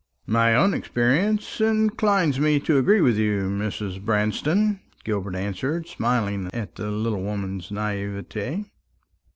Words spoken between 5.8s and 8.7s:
smiling at the little woman's naïveté.